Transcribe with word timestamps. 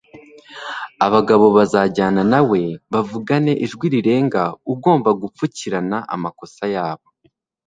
abagabo 1.05 1.45
bazajyana 1.57 2.21
nawe 2.31 2.61
bavugane 2.93 3.53
ijwi 3.65 3.85
rirenga 3.93 4.41
ugomba 4.73 5.09
gupfukirana 5.21 5.97
amakosa 6.15 6.63
yabo 6.75 7.07